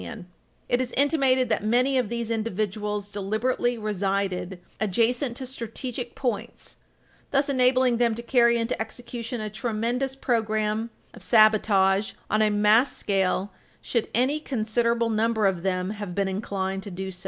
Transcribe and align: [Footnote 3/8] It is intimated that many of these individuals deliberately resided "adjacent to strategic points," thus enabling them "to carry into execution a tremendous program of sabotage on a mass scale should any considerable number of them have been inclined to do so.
[Footnote 0.01 0.19
3/8] 0.23 0.25
It 0.69 0.81
is 0.81 0.91
intimated 0.93 1.49
that 1.49 1.63
many 1.63 1.95
of 1.95 2.09
these 2.09 2.31
individuals 2.31 3.11
deliberately 3.11 3.77
resided 3.77 4.59
"adjacent 4.79 5.37
to 5.37 5.45
strategic 5.45 6.15
points," 6.15 6.77
thus 7.29 7.49
enabling 7.49 7.97
them 7.97 8.15
"to 8.15 8.23
carry 8.23 8.57
into 8.57 8.81
execution 8.81 9.41
a 9.41 9.49
tremendous 9.51 10.15
program 10.15 10.89
of 11.13 11.21
sabotage 11.21 12.13
on 12.31 12.41
a 12.41 12.49
mass 12.49 12.97
scale 12.97 13.53
should 13.79 14.07
any 14.15 14.39
considerable 14.39 15.11
number 15.11 15.45
of 15.45 15.61
them 15.61 15.91
have 15.91 16.15
been 16.15 16.27
inclined 16.27 16.81
to 16.81 16.89
do 16.89 17.11
so. 17.11 17.19